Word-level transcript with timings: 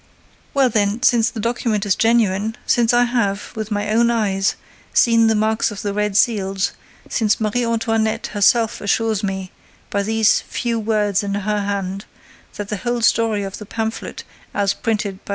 "Well, 0.55 0.69
then, 0.71 1.03
since 1.03 1.29
the 1.29 1.39
document 1.39 1.85
is 1.85 1.93
genuine, 1.95 2.55
since 2.65 2.91
I 2.91 3.03
have, 3.03 3.51
with 3.53 3.69
my 3.69 3.91
own 3.91 4.09
eyes, 4.09 4.55
seen 4.95 5.27
the 5.27 5.35
marks 5.35 5.69
of 5.69 5.83
the 5.83 5.93
red 5.93 6.17
seals, 6.17 6.71
since 7.07 7.39
Marie 7.39 7.63
Antoinette 7.63 8.25
herself 8.33 8.81
assures 8.81 9.21
me, 9.23 9.51
by 9.91 10.01
these 10.01 10.41
few 10.41 10.79
words 10.79 11.21
in 11.21 11.35
her 11.35 11.61
hand, 11.67 12.05
that 12.55 12.69
the 12.69 12.77
whole 12.77 13.01
story 13.01 13.43
of 13.43 13.59
the 13.59 13.65
pamphlet, 13.67 14.23
as 14.55 14.73
printed 14.73 15.23
by 15.23 15.29
M. 15.29 15.29